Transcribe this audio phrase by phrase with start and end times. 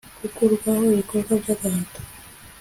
[0.21, 1.99] gukuraho ibikorwa by'agahato